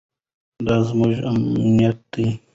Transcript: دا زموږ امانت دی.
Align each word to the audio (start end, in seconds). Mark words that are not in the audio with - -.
دا 0.65 0.77
زموږ 0.87 1.13
امانت 1.31 1.97
دی. 2.11 2.27